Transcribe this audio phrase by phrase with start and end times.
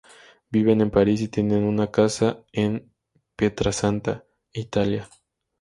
[0.49, 2.91] Viven en París y tienen una casa en
[3.35, 5.07] Pietrasanta, Italia.